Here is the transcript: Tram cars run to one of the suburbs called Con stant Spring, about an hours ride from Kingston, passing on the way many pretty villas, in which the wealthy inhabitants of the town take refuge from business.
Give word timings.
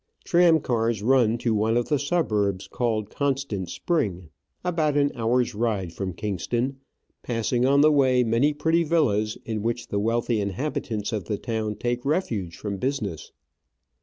Tram 0.25 0.61
cars 0.61 1.03
run 1.03 1.37
to 1.37 1.53
one 1.53 1.77
of 1.77 1.89
the 1.89 1.99
suburbs 1.99 2.67
called 2.67 3.11
Con 3.11 3.37
stant 3.37 3.69
Spring, 3.69 4.29
about 4.65 4.97
an 4.97 5.11
hours 5.13 5.53
ride 5.53 5.93
from 5.93 6.13
Kingston, 6.15 6.79
passing 7.21 7.67
on 7.67 7.81
the 7.81 7.91
way 7.91 8.23
many 8.23 8.51
pretty 8.51 8.83
villas, 8.83 9.37
in 9.45 9.61
which 9.61 9.89
the 9.89 9.99
wealthy 9.99 10.41
inhabitants 10.41 11.13
of 11.13 11.25
the 11.25 11.37
town 11.37 11.75
take 11.75 12.03
refuge 12.03 12.57
from 12.57 12.77
business. 12.77 13.31